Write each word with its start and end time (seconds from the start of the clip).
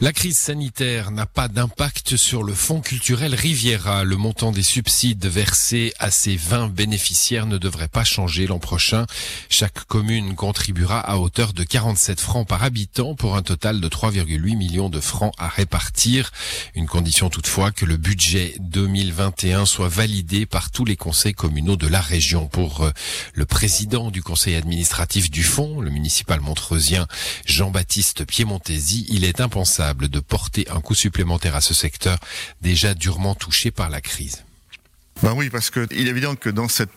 La 0.00 0.12
crise 0.12 0.36
sanitaire 0.36 1.12
n'a 1.12 1.24
pas 1.24 1.46
d'impact 1.46 2.16
sur 2.16 2.42
le 2.42 2.52
fonds 2.52 2.80
culturel 2.80 3.32
Riviera. 3.32 4.02
Le 4.02 4.16
montant 4.16 4.50
des 4.50 4.64
subsides 4.64 5.24
versés 5.24 5.94
à 6.00 6.10
ces 6.10 6.34
20 6.34 6.70
bénéficiaires 6.70 7.46
ne 7.46 7.58
devrait 7.58 7.86
pas 7.86 8.02
changer 8.02 8.48
l'an 8.48 8.58
prochain. 8.58 9.06
Chaque 9.48 9.84
commune 9.84 10.34
contribuera 10.34 10.98
à 10.98 11.18
hauteur 11.18 11.52
de 11.52 11.62
47 11.62 12.18
francs 12.18 12.46
par 12.46 12.64
habitant 12.64 13.14
pour 13.14 13.36
un 13.36 13.42
total 13.42 13.80
de 13.80 13.88
3,8 13.88 14.56
millions 14.56 14.90
de 14.90 14.98
francs 14.98 15.32
à 15.38 15.46
répartir. 15.46 16.32
Une 16.74 16.88
condition 16.88 17.30
toutefois 17.30 17.70
que 17.70 17.84
le 17.84 17.96
budget 17.96 18.56
2021 18.58 19.64
soit 19.64 19.88
validé 19.88 20.44
par 20.44 20.72
tous 20.72 20.84
les 20.84 20.96
conseils 20.96 21.34
communaux 21.34 21.76
de 21.76 21.86
la 21.86 22.00
région. 22.00 22.48
Pour 22.48 22.80
euh, 22.80 22.90
le 23.32 23.46
président 23.46 24.10
du 24.10 24.24
conseil 24.24 24.56
administratif 24.56 25.30
du 25.30 25.44
fonds, 25.44 25.80
le 25.80 25.90
municipal 25.90 26.40
montreusien 26.40 27.06
Jean-Baptiste 27.46 28.24
Piemontesi, 28.24 29.06
il 29.08 29.22
est 29.22 29.40
impensable 29.40 29.83
de 29.92 30.20
porter 30.20 30.66
un 30.70 30.80
coût 30.80 30.94
supplémentaire 30.94 31.54
à 31.54 31.60
ce 31.60 31.74
secteur 31.74 32.18
déjà 32.62 32.94
durement 32.94 33.34
touché 33.34 33.70
par 33.70 33.90
la 33.90 34.00
crise. 34.00 34.44
Ben 35.22 35.34
oui, 35.34 35.50
parce 35.50 35.70
qu'il 35.70 35.82
est 35.82 36.10
évident 36.10 36.34
que 36.36 36.50
dans 36.50 36.68
cette 36.68 36.90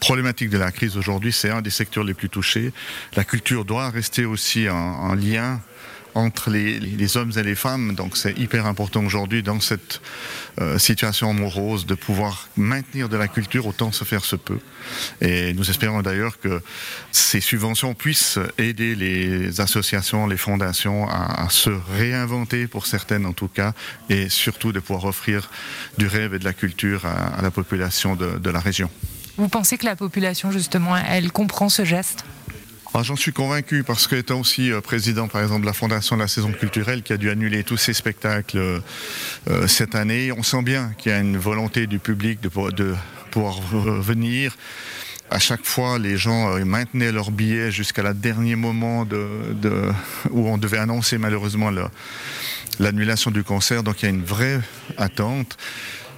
problématique 0.00 0.50
de 0.50 0.58
la 0.58 0.72
crise 0.72 0.96
aujourd'hui, 0.96 1.32
c'est 1.32 1.50
un 1.50 1.62
des 1.62 1.70
secteurs 1.70 2.04
les 2.04 2.14
plus 2.14 2.28
touchés. 2.28 2.72
La 3.16 3.24
culture 3.24 3.64
doit 3.64 3.90
rester 3.90 4.24
aussi 4.24 4.68
en, 4.68 4.76
en 4.76 5.14
lien 5.14 5.60
entre 6.14 6.50
les, 6.50 7.16
hommes 7.16 7.32
et 7.36 7.42
les 7.42 7.54
femmes. 7.54 7.94
Donc 7.94 8.16
c'est 8.16 8.38
hyper 8.38 8.66
important 8.66 9.04
aujourd'hui 9.04 9.42
dans 9.42 9.60
cette 9.60 10.00
euh, 10.60 10.78
situation 10.78 11.32
morose 11.32 11.86
de 11.86 11.94
pouvoir 11.94 12.48
maintenir 12.56 13.08
de 13.08 13.16
la 13.16 13.28
culture 13.28 13.66
autant 13.66 13.92
se 13.92 14.04
faire 14.04 14.24
se 14.24 14.36
peut. 14.36 14.58
Et 15.20 15.52
nous 15.54 15.70
espérons 15.70 16.02
d'ailleurs 16.02 16.38
que 16.40 16.62
ces 17.10 17.40
subventions 17.40 17.94
puissent 17.94 18.38
aider 18.58 18.94
les 18.94 19.60
associations, 19.60 20.26
les 20.26 20.36
fondations 20.36 21.08
à, 21.08 21.48
se 21.50 21.70
réinventer 21.96 22.66
pour 22.66 22.86
certaines 22.86 23.26
en 23.26 23.32
tout 23.32 23.48
cas, 23.48 23.72
et 24.08 24.28
surtout 24.28 24.72
de 24.72 24.80
pouvoir 24.80 25.04
offrir 25.04 25.50
du 25.98 26.06
rêve 26.06 26.34
et 26.34 26.38
de 26.38 26.44
la 26.44 26.52
culture 26.52 27.04
à, 27.06 27.42
la 27.42 27.50
population 27.50 28.16
de, 28.16 28.38
de 28.38 28.50
la 28.50 28.60
région. 28.60 28.90
Vous 29.36 29.48
pensez 29.48 29.78
que 29.78 29.86
la 29.86 29.96
population 29.96 30.50
justement, 30.50 30.96
elle 30.96 31.32
comprend 31.32 31.68
ce 31.68 31.84
geste? 31.84 32.24
J'en 33.00 33.16
suis 33.16 33.32
convaincu 33.32 33.84
parce 33.84 34.06
qu'étant 34.06 34.40
aussi 34.40 34.70
euh, 34.70 34.80
président, 34.80 35.26
par 35.26 35.42
exemple, 35.42 35.62
de 35.62 35.66
la 35.66 35.72
Fondation 35.72 36.16
de 36.16 36.20
la 36.20 36.28
saison 36.28 36.52
culturelle 36.52 37.02
qui 37.02 37.12
a 37.12 37.16
dû 37.16 37.30
annuler 37.30 37.64
tous 37.64 37.78
ses 37.78 37.94
spectacles 37.94 38.58
euh, 38.58 39.66
cette 39.66 39.94
année, 39.94 40.30
on 40.30 40.42
sent 40.42 40.62
bien 40.62 40.92
qu'il 40.98 41.10
y 41.10 41.14
a 41.14 41.18
une 41.18 41.38
volonté 41.38 41.86
du 41.86 41.98
public 41.98 42.40
de, 42.42 42.50
de 42.70 42.94
pouvoir 43.30 43.60
venir. 43.60 44.56
À 45.30 45.38
chaque 45.38 45.64
fois, 45.64 45.98
les 45.98 46.16
gens 46.16 46.54
euh, 46.54 46.64
maintenaient 46.64 47.10
leurs 47.10 47.32
billets 47.32 47.72
jusqu'à 47.72 48.02
la 48.02 48.12
dernier 48.12 48.54
moment 48.54 49.04
de, 49.04 49.26
de, 49.52 49.90
où 50.30 50.46
on 50.48 50.58
devait 50.58 50.78
annoncer 50.78 51.18
malheureusement 51.18 51.70
l'annulation 52.78 53.30
du 53.30 53.42
concert. 53.42 53.82
Donc 53.82 54.02
il 54.02 54.04
y 54.04 54.08
a 54.08 54.10
une 54.10 54.24
vraie 54.24 54.60
attente. 54.96 55.56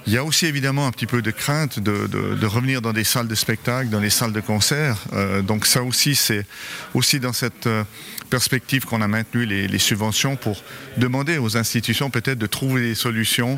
Il 0.07 0.13
y 0.13 0.17
a 0.17 0.23
aussi 0.23 0.45
évidemment 0.45 0.85
un 0.85 0.91
petit 0.91 1.07
peu 1.07 1.23
de 1.23 1.31
crainte 1.31 1.79
de, 1.79 2.05
de, 2.05 2.45
revenir 2.45 2.79
dans 2.79 2.93
des 2.93 3.03
salles 3.03 3.27
de 3.27 3.33
spectacle, 3.33 3.89
dans 3.89 3.99
les 3.99 4.11
salles 4.11 4.33
de 4.33 4.39
concert. 4.39 4.97
Euh, 5.13 5.41
donc 5.41 5.65
ça 5.65 5.81
aussi, 5.81 6.13
c'est 6.13 6.45
aussi 6.93 7.19
dans 7.19 7.33
cette 7.33 7.65
euh, 7.65 7.83
perspective 8.29 8.85
qu'on 8.85 9.01
a 9.01 9.07
maintenu 9.07 9.47
les, 9.47 9.79
subventions 9.79 10.35
pour 10.35 10.61
demander 10.97 11.39
aux 11.39 11.57
institutions 11.57 12.11
peut-être 12.11 12.37
de 12.37 12.45
trouver 12.45 12.81
des 12.81 12.95
solutions 12.95 13.57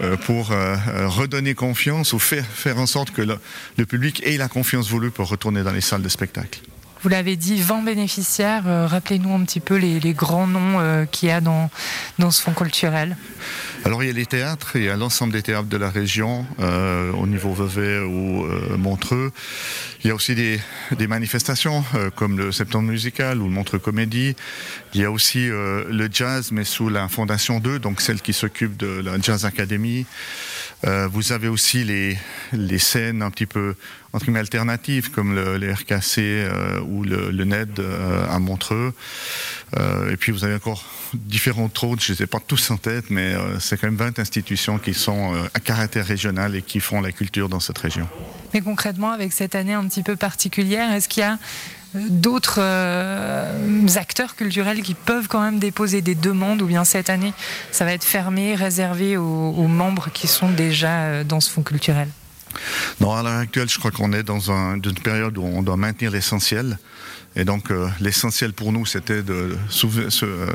euh, 0.00 0.16
pour 0.16 0.50
redonner 0.50 1.54
confiance 1.54 2.12
ou 2.12 2.20
faire, 2.20 2.46
faire 2.46 2.78
en 2.78 2.86
sorte 2.86 3.10
que 3.10 3.22
le, 3.22 3.86
public 3.86 4.22
ait 4.24 4.36
la 4.36 4.48
confiance 4.48 4.88
voulue 4.88 5.10
pour 5.10 5.28
retourner 5.28 5.64
dans 5.64 5.72
les 5.72 5.80
salles 5.80 6.02
de 6.02 6.08
spectacle. 6.08 6.60
Vous 7.02 7.08
l'avez 7.08 7.36
dit, 7.36 7.60
20 7.60 7.82
bénéficiaires. 7.82 8.64
Rappelez-nous 8.64 9.32
un 9.32 9.44
petit 9.44 9.60
peu 9.60 9.76
les, 9.76 10.12
grands 10.14 10.46
noms 10.48 11.06
qu'il 11.10 11.28
y 11.28 11.32
a 11.32 11.40
dans, 11.40 11.70
dans 12.18 12.30
ce 12.30 12.42
fonds 12.42 12.54
culturel. 12.54 13.16
Alors 13.88 14.02
il 14.02 14.08
y 14.08 14.10
a 14.10 14.12
les 14.12 14.26
théâtres, 14.26 14.72
il 14.76 14.82
y 14.82 14.90
a 14.90 14.98
l'ensemble 14.98 15.32
des 15.32 15.40
théâtres 15.40 15.70
de 15.70 15.78
la 15.78 15.88
région, 15.88 16.44
euh, 16.60 17.10
au 17.12 17.26
niveau 17.26 17.54
Vevey 17.54 18.00
ou 18.00 18.44
euh, 18.44 18.76
Montreux. 18.76 19.32
Il 20.04 20.08
y 20.08 20.10
a 20.10 20.14
aussi 20.14 20.34
des, 20.34 20.60
des 20.98 21.06
manifestations 21.06 21.82
euh, 21.94 22.10
comme 22.10 22.36
le 22.36 22.52
Septembre 22.52 22.90
musical 22.90 23.40
ou 23.40 23.44
le 23.44 23.50
Montreux 23.50 23.78
Comédie. 23.78 24.36
Il 24.92 25.00
y 25.00 25.04
a 25.06 25.10
aussi 25.10 25.48
euh, 25.48 25.84
le 25.90 26.06
jazz, 26.12 26.52
mais 26.52 26.64
sous 26.64 26.90
la 26.90 27.08
Fondation 27.08 27.60
2, 27.60 27.78
donc 27.78 28.02
celle 28.02 28.20
qui 28.20 28.34
s'occupe 28.34 28.76
de 28.76 29.00
la 29.00 29.18
Jazz 29.22 29.46
Academy. 29.46 30.04
Euh, 30.86 31.08
vous 31.10 31.32
avez 31.32 31.48
aussi 31.48 31.82
les, 31.82 32.18
les 32.52 32.78
scènes 32.78 33.22
un 33.22 33.30
petit 33.30 33.46
peu 33.46 33.74
entre 34.12 34.26
guillemets 34.26 34.40
alternatives 34.40 35.10
comme 35.10 35.34
le, 35.34 35.56
le 35.56 35.72
RKC 35.72 36.18
euh, 36.18 36.80
ou 36.80 37.04
le, 37.04 37.30
le 37.30 37.44
NED 37.44 37.80
à 38.30 38.38
Montreux. 38.38 38.92
Euh, 39.76 40.10
et 40.10 40.16
puis 40.16 40.32
vous 40.32 40.44
avez 40.44 40.54
encore 40.54 40.84
différentes 41.14 41.82
autres, 41.82 42.02
je 42.02 42.12
ne 42.12 42.16
les 42.16 42.24
ai 42.24 42.26
pas 42.26 42.40
tous 42.40 42.70
en 42.70 42.76
tête, 42.76 43.10
mais 43.10 43.34
euh, 43.34 43.58
c'est 43.60 43.78
quand 43.78 43.86
même 43.86 43.96
20 43.96 44.18
institutions 44.18 44.78
qui 44.78 44.94
sont 44.94 45.34
euh, 45.34 45.48
à 45.54 45.60
caractère 45.60 46.06
régional 46.06 46.54
et 46.54 46.62
qui 46.62 46.80
font 46.80 47.00
la 47.00 47.12
culture 47.12 47.48
dans 47.48 47.60
cette 47.60 47.78
région. 47.78 48.08
Mais 48.54 48.60
concrètement, 48.60 49.10
avec 49.10 49.32
cette 49.32 49.54
année 49.54 49.74
un 49.74 49.86
petit 49.86 50.02
peu 50.02 50.16
particulière, 50.16 50.92
est-ce 50.92 51.08
qu'il 51.08 51.22
y 51.22 51.26
a 51.26 51.38
d'autres 51.94 52.58
euh, 52.60 53.86
acteurs 53.96 54.36
culturels 54.36 54.82
qui 54.82 54.94
peuvent 54.94 55.28
quand 55.28 55.42
même 55.42 55.58
déposer 55.58 56.02
des 56.02 56.14
demandes 56.14 56.60
ou 56.60 56.66
bien 56.66 56.84
cette 56.84 57.08
année 57.08 57.32
ça 57.72 57.86
va 57.86 57.94
être 57.94 58.04
fermé, 58.04 58.54
réservé 58.54 59.16
aux, 59.16 59.22
aux 59.50 59.68
membres 59.68 60.10
qui 60.12 60.26
sont 60.26 60.50
déjà 60.50 61.24
dans 61.24 61.40
ce 61.40 61.50
fonds 61.50 61.62
culturel? 61.62 62.08
Non, 63.00 63.14
à 63.14 63.22
l'heure 63.22 63.38
actuelle, 63.38 63.68
je 63.68 63.78
crois 63.78 63.90
qu'on 63.90 64.12
est 64.12 64.22
dans 64.22 64.50
un, 64.50 64.74
une 64.74 64.94
période 64.94 65.38
où 65.38 65.44
on 65.44 65.62
doit 65.62 65.76
maintenir 65.76 66.10
l'essentiel. 66.10 66.78
Et 67.38 67.44
donc, 67.44 67.70
euh, 67.70 67.88
l'essentiel 68.00 68.52
pour 68.52 68.72
nous, 68.72 68.84
c'était 68.84 69.22
de 69.22 69.56
se, 69.68 69.86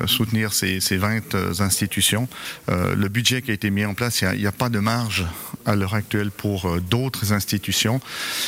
soutenir 0.06 0.54
ces, 0.54 0.82
ces 0.82 0.98
20 0.98 1.34
institutions. 1.62 2.28
Euh, 2.70 2.94
le 2.94 3.08
budget 3.08 3.42
qui 3.42 3.52
a 3.52 3.54
été 3.54 3.72
mis 3.72 3.86
en 3.86 3.94
place, 3.94 4.22
il 4.22 4.40
n'y 4.40 4.46
a, 4.46 4.52
pas 4.52 4.68
de 4.68 4.80
marge 4.80 5.26
à 5.66 5.76
l'heure 5.76 5.94
actuelle 5.94 6.30
pour 6.30 6.68
euh, 6.68 6.82
d'autres 6.82 7.32
institutions. 7.32 8.02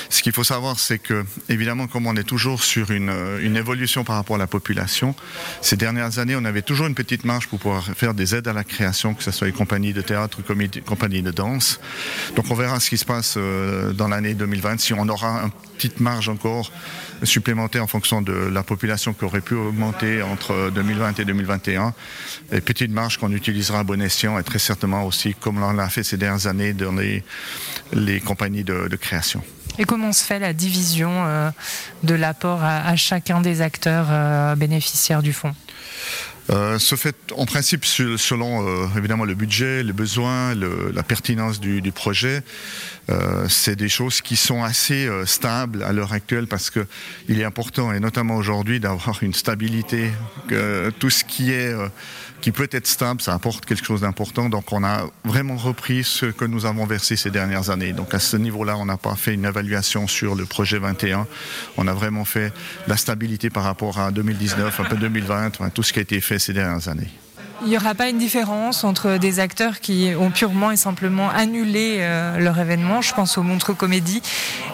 Ce 0.10 0.22
qu'il 0.22 0.34
faut 0.34 0.44
savoir, 0.44 0.80
c'est 0.80 1.00
que, 1.00 1.26
évidemment, 1.48 1.88
comme 1.88 2.08
on 2.08 2.16
est 2.18 2.26
toujours 2.26 2.62
sur 2.64 2.92
une, 2.92 3.06
évolution 3.56 4.04
par 4.04 4.18
rapport 4.18 4.36
à 4.36 4.40
la 4.40 4.48
population, 4.48 5.16
ces 5.62 5.78
dernières 5.78 6.20
années, 6.20 6.36
on 6.36 6.44
avait 6.44 6.62
toujours 6.62 6.88
une 6.88 6.96
petite 6.96 7.24
marge 7.24 7.48
pour 7.48 7.60
pouvoir 7.60 7.86
faire 7.96 8.14
des 8.14 8.36
aides 8.36 8.50
à 8.50 8.54
la 8.54 8.66
création, 8.66 9.14
que 9.14 9.24
ce 9.24 9.32
soit 9.32 9.48
les 9.48 9.54
compagnies 9.54 9.94
de 9.94 10.02
théâtre, 10.02 10.40
compagnies 10.86 11.22
de 11.22 11.32
danse. 11.32 11.80
Donc, 12.36 12.52
on 12.52 12.56
verra 12.56 12.82
ce 12.82 12.90
qui 12.90 12.98
se 12.98 13.06
passe 13.06 13.36
euh, 13.38 13.94
dans 13.94 14.10
l'année 14.10 14.34
2020, 14.34 14.82
si 14.82 14.94
on 14.94 15.08
aura 15.08 15.44
une 15.44 15.52
petite 15.78 16.02
marge 16.02 16.28
encore 16.28 16.72
supplémentaire 17.24 17.84
en 17.84 17.88
fonction 17.88 18.22
de 18.26 18.34
la 18.34 18.64
population 18.64 19.14
qui 19.14 19.24
aurait 19.24 19.42
pu 19.42 19.54
augmenter 19.54 20.22
entre 20.22 20.72
2020 20.74 21.20
et 21.20 21.26
2021. 21.26 21.94
Et 22.52 22.62
petite 22.62 22.92
marge 22.92 23.18
qu'on 23.18 23.32
utilisera 23.32 23.80
à 23.80 23.84
bon 23.84 24.02
escient 24.02 24.38
et 24.38 24.44
très 24.44 24.60
certainement 24.60 25.06
aussi, 25.06 25.34
comme 25.34 25.62
on 25.62 25.72
l'a 25.72 25.90
fait 25.90 26.04
ces 26.04 26.18
dernières 26.18 26.48
années, 26.48 26.74
dans 26.74 26.92
les, 26.92 27.24
les 27.94 28.20
compagnies 28.20 28.64
de, 28.64 28.96
création. 28.96 29.42
Et 29.78 29.84
comment 29.84 30.14
se 30.14 30.24
fait 30.24 30.40
la 30.40 30.54
division 30.54 31.12
euh, 31.26 31.52
de 32.04 32.16
l'apport 32.16 32.64
à, 32.64 32.88
à, 32.88 32.96
chacun 32.96 33.42
des 33.42 33.62
acteurs 33.62 34.08
euh, 34.10 34.56
bénéficiaires 34.56 35.22
du 35.22 35.34
fonds? 35.34 35.54
Euh, 36.52 36.78
se 36.78 36.96
fait 36.96 37.16
en 37.36 37.46
principe 37.46 37.86
selon 37.86 38.68
euh, 38.68 38.88
évidemment 38.98 39.26
le 39.26 39.34
budget, 39.36 39.84
les 39.84 39.94
besoins, 39.94 40.54
le, 40.54 40.92
la 40.94 41.04
pertinence 41.04 41.60
du, 41.60 41.82
du 41.82 41.92
projet. 41.92 42.44
Euh, 43.10 43.48
c'est 43.50 43.76
des 43.76 43.90
choses 43.90 44.22
qui 44.22 44.36
sont 44.36 44.64
assez 44.64 45.06
euh, 45.06 45.26
stables 45.28 45.84
à 45.84 45.94
l'heure 45.94 46.14
actuelle 46.14 46.48
parce 46.48 46.72
que 46.72 46.88
il 47.30 47.40
est 47.40 47.44
important 47.44 47.94
et 47.94 48.00
notamment 48.00 48.36
aujourd'hui 48.36 48.80
d'avoir 48.80 49.22
une 49.22 49.34
stabilité. 49.34 50.12
Tout 51.00 51.10
ce 51.10 51.24
qui 51.24 51.52
est 51.52 51.72
euh, 51.72 51.88
qui 52.42 52.52
peut 52.52 52.70
être 52.72 52.88
stable, 52.88 53.22
ça 53.22 53.34
apporte 53.34 53.66
quelque 53.66 53.86
chose 53.86 54.02
d'important. 54.02 54.50
Donc 54.50 54.72
on 54.72 54.84
a 54.84 55.06
vraiment 55.24 55.56
repris 55.56 56.04
ce 56.04 56.28
que 56.28 56.46
nous 56.46 56.66
avons 56.66 56.86
versé 56.86 57.16
ces 57.16 57.32
dernières 57.32 57.70
années. 57.70 57.94
Donc 57.94 58.14
à 58.14 58.20
ce 58.20 58.38
niveau-là, 58.38 58.78
on 58.78 58.86
n'a 58.86 58.98
pas 58.98 59.16
fait 59.16 59.34
une 59.34 59.46
évaluation 59.46 60.08
sur 60.08 60.36
le 60.36 60.46
projet 60.46 60.78
21. 60.78 61.28
On 61.78 61.88
a 61.88 61.94
vraiment 61.94 62.26
fait 62.26 62.54
la 62.88 62.98
stabilité 62.98 63.50
par 63.50 63.64
rapport 63.64 64.00
à 64.00 64.12
2019, 64.12 64.80
un 64.80 64.84
peu 64.84 64.96
2020, 64.96 65.48
enfin, 65.48 65.70
tout 65.70 65.84
ce 65.84 65.94
qui 65.94 66.00
a 66.00 66.02
été 66.02 66.22
fait 66.22 66.35
ces 66.40 66.54
dernières 66.54 66.88
années. 66.88 67.10
Il 67.62 67.70
n'y 67.70 67.78
aura 67.78 67.96
pas 67.96 68.10
une 68.10 68.18
différence 68.18 68.84
entre 68.84 69.18
des 69.18 69.40
acteurs 69.40 69.80
qui 69.80 70.12
ont 70.20 70.30
purement 70.30 70.72
et 70.72 70.76
simplement 70.76 71.30
annulé 71.30 71.98
euh, 72.00 72.38
leur 72.38 72.60
événement, 72.60 73.02
je 73.02 73.14
pense 73.14 73.38
au 73.38 73.44
Montreux 73.44 73.74
Comédie, 73.74 74.22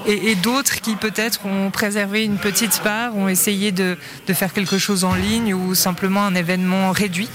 et, 0.08 0.32
et 0.32 0.36
d'autres 0.36 0.82
qui 0.82 0.96
peut-être 0.96 1.46
ont 1.46 1.70
préservé 1.70 2.26
une 2.26 2.38
petite 2.38 2.82
part, 2.82 3.16
ont 3.16 3.28
essayé 3.28 3.72
de, 3.72 3.98
de 4.28 4.34
faire 4.34 4.52
quelque 4.52 4.80
chose 4.80 5.04
en 5.04 5.14
ligne 5.14 5.54
ou 5.54 5.76
simplement 5.76 6.26
un 6.26 6.34
événement 6.34 6.92
réduit 6.92 7.30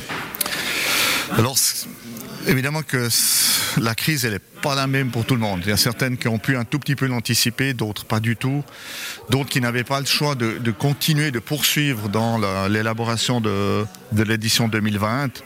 Alors, 1.39 1.57
évidemment 2.49 2.83
que 2.83 3.09
la 3.77 3.95
crise, 3.95 4.25
elle 4.25 4.33
n'est 4.33 4.39
pas 4.39 4.75
la 4.75 4.87
même 4.87 5.11
pour 5.11 5.25
tout 5.25 5.35
le 5.35 5.41
monde. 5.41 5.61
Il 5.65 5.69
y 5.69 5.73
a 5.73 5.77
certaines 5.77 6.17
qui 6.17 6.29
ont 6.29 6.39
pu 6.39 6.57
un 6.57 6.65
tout 6.65 6.79
petit 6.79 6.97
peu 6.97 7.07
l'anticiper, 7.07 7.75
d'autres 7.75 8.05
pas 8.05 8.21
du 8.21 8.37
tout. 8.37 8.65
D'autres 9.31 9.49
qui 9.49 9.61
n'avaient 9.61 9.85
pas 9.85 10.01
le 10.01 10.07
choix 10.07 10.35
de, 10.35 10.71
continuer, 10.71 11.31
de 11.31 11.39
poursuivre 11.39 12.09
dans 12.09 12.39
l'élaboration 12.69 13.41
de 13.41 13.87
l'édition 14.13 14.69
2020. 14.69 15.43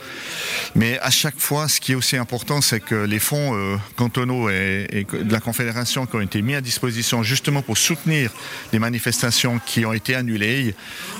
Mais 0.77 0.99
à 1.01 1.11
chaque 1.11 1.39
fois, 1.39 1.69
ce 1.69 1.81
qui 1.81 1.93
est 1.93 1.95
aussi 1.95 2.17
important, 2.17 2.61
c'est 2.61 2.81
que 2.81 2.95
les 2.95 3.19
fonds 3.19 3.57
euh, 3.57 3.77
cantonaux 3.97 4.49
et, 4.51 5.07
de 5.13 5.33
la 5.33 5.41
Confédération 5.41 6.07
qui 6.07 6.17
ont 6.17 6.21
été 6.21 6.43
mis 6.43 6.55
à 6.55 6.61
disposition 6.61 7.23
justement 7.23 7.63
pour 7.63 7.77
soutenir 7.77 8.31
les 8.73 8.79
manifestations 8.79 9.61
qui 9.65 9.85
ont 9.85 9.93
été 9.93 10.15
annulées, 10.15 10.75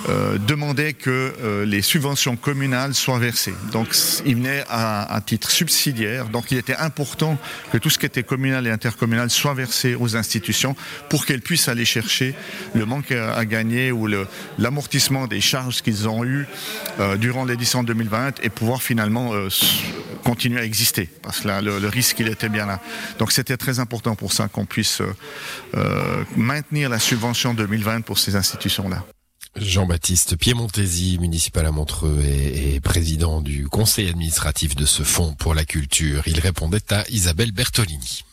euh, 0.09 0.39
demandaient 0.39 0.93
que 0.93 1.35
euh, 1.43 1.67
les 1.67 1.83
subventions 1.83 2.37
communales 2.37 2.95
soient 2.95 3.19
versées. 3.19 3.55
Donc, 3.73 3.89
il 4.25 4.37
venait 4.37 4.65
à, 4.69 5.13
à, 5.13 5.21
titre 5.21 5.51
subsidiaire. 5.51 6.27
Donc, 6.29 6.51
il 6.53 6.59
était 6.59 6.77
important 6.77 7.37
que 7.73 7.79
tout 7.79 7.91
ce 7.91 7.99
qui 7.99 8.07
était 8.07 8.23
communal 8.23 8.67
et 8.67 8.71
intercommunal 8.71 9.31
soit 9.31 9.55
versé 9.55 9.97
aux 9.97 10.17
institutions 10.17 10.77
pour 11.09 11.27
qu'elles 11.27 11.43
puissent 11.43 11.69
aller 11.69 11.85
chercher 11.85 12.35
le 12.75 12.87
manque 12.87 13.13
à, 13.13 13.45
gagner 13.45 13.91
ou 13.91 14.07
l'amortissement 14.59 15.27
des 15.27 15.41
charges 15.41 15.83
qu'ils 15.83 16.09
ont 16.09 16.25
eues 16.25 16.47
durant 17.19 17.45
l'édition 17.45 17.83
2020 17.83 18.41
et 18.43 18.51
pouvoir 18.51 18.83
finalement 18.83 19.33
continuer 20.25 20.61
à 20.61 20.65
exister. 20.65 21.09
Parce 21.23 21.41
que 21.41 21.49
là, 21.49 21.61
le, 21.61 21.89
risque, 21.89 22.21
il 22.21 22.29
était 22.29 22.49
bien 22.49 22.67
là. 22.67 22.81
Donc 23.19 23.33
c'était 23.33 23.57
très 23.57 23.79
important 23.79 24.15
pour 24.15 24.33
ça 24.33 24.49
qu'on 24.49 24.67
puisse 24.67 25.01
euh, 25.75 26.25
maintenir 26.37 26.89
la 26.89 26.99
subvention 26.99 27.55
2020 27.55 28.03
pour 28.03 28.19
ces 28.19 28.37
institutions-là. 28.37 29.05
Jean-Baptiste 29.57 30.37
Piemontesi, 30.37 31.19
municipal 31.21 31.67
à 31.67 31.73
Montreux 31.73 32.21
et, 32.23 32.75
et, 32.75 32.81
président 32.81 33.41
du 33.41 33.67
conseil 33.67 34.09
administratif 34.09 34.77
de 34.77 34.87
ce 34.87 35.03
fonds 35.03 35.35
pour 35.35 35.55
la 35.55 35.65
culture. 35.65 36.23
Il 36.27 36.39
répondait 36.39 36.93
à 36.93 37.05
Isabelle 37.09 37.51
Bertolini. 37.51 38.25